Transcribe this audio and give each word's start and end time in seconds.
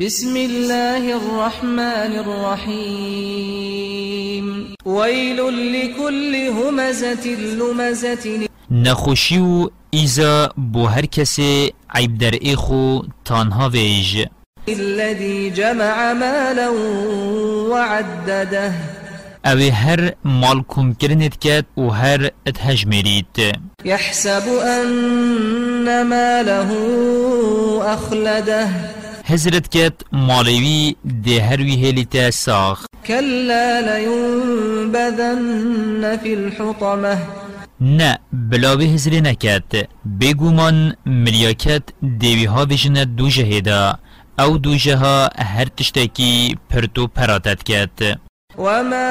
بسم 0.00 0.36
الله 0.36 1.16
الرحمن 1.16 2.12
الرحيم. 2.24 3.64
ويل 4.84 5.36
لكل 5.72 6.34
همزة 6.48 7.26
لمزة. 7.28 8.48
نخوشی 8.70 9.66
إذا 9.94 10.52
بو 10.56 10.86
هر 10.86 11.06
کسی 11.06 11.72
عیب 11.94 12.18
در 12.18 12.30
ایخو 12.30 13.02
تانها 13.24 13.68
ویج 13.68 14.26
الذي 14.68 15.50
جمع 15.50 16.12
مالا 16.12 16.70
وعدده. 17.70 18.72
اوی 19.44 19.68
هر 19.68 20.14
مال 20.24 20.62
کم 20.68 20.92
کرنت 20.94 21.36
کد 21.36 21.64
و 21.76 21.88
هر 21.90 22.30
اتهج 22.46 22.86
مرید 22.86 23.56
يحسب 23.84 24.48
أن 24.64 26.06
ماله 26.06 26.70
أخلده. 27.94 28.99
هزرت 29.30 29.68
کد 29.76 30.02
مالوی 30.12 30.96
ده 31.24 31.42
هر 31.42 31.60
وی 31.60 31.88
هلیتا 31.88 32.30
ساخ 32.30 32.86
كلا 33.06 33.80
لينبذن 33.80 35.36
في 36.22 36.34
الحطمة 36.34 37.18
نه 37.80 38.18
بلاوی 38.32 38.94
هزری 38.94 39.20
نکد 39.20 39.88
بگومان 40.20 40.94
ملیاکت 41.06 41.82
دیوی 42.02 42.44
ها 42.44 42.66
ویژن 42.66 43.04
دو 43.04 43.28
جهیدا 43.28 43.98
أو 44.40 44.56
دو 44.56 44.74
جها 44.76 45.30
هر 45.38 45.64
تشتکی 45.76 46.58
پرتو 46.70 47.06
پراتت 47.06 47.62
کد 47.62 48.18
وما 48.58 49.10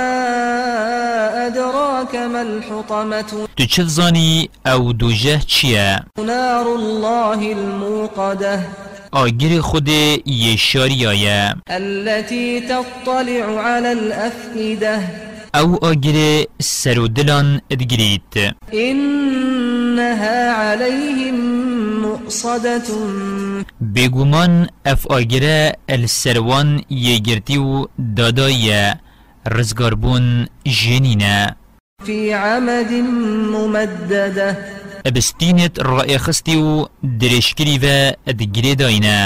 أدراك 1.48 2.16
ما 2.16 2.42
الحطمة 2.42 3.22
تو 3.58 3.66
چه 3.66 3.84
زانی 3.84 4.50
أو 4.68 4.92
دو 4.92 5.12
جه 5.12 5.40
چیه؟ 5.48 6.00
نار 6.18 6.68
الله 6.68 7.52
الموقدة 7.52 8.60
آگیر 9.12 9.62
خود 9.62 9.88
یه 10.26 10.56
شاری 10.56 11.06
آیه 11.06 11.56
التي 11.70 12.62
تطلع 12.62 13.62
على 13.62 13.88
الأفئدة. 13.88 15.00
أو 15.56 15.86
آگیر 15.86 16.48
سر 16.62 17.00
و 17.00 17.08
دلان 17.08 17.62
ادگرید 17.70 18.56
إنها 18.74 20.54
عليهم 20.54 21.36
مؤصدة. 22.02 22.82
بگومان 23.96 24.68
اف 24.86 25.08
آگیر 25.08 25.44
السروان 25.90 26.84
یه 26.90 27.20
گرتی 27.20 27.58
و 27.58 27.86
دادایه 28.16 29.00
رزگاربون 29.46 30.48
جنینه. 30.66 31.56
في 32.06 32.32
عمد 32.34 32.92
ممددة 35.00 35.10
ابستینت 35.10 35.80
رائخستی 35.80 36.56
و 36.56 36.86
درشکری 37.20 37.80
و 37.84 38.14
ادگری 38.28 38.76
داینه 38.76 39.26